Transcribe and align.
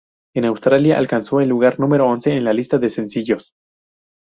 En 0.33 0.45
Australia, 0.45 0.97
alcanzó 0.97 1.41
el 1.41 1.49
lugar 1.49 1.79
número 1.79 2.07
once 2.07 2.35
en 2.35 2.43
la 2.43 2.53
lista 2.53 2.79
de 2.79 2.89
sencillos. 2.89 3.53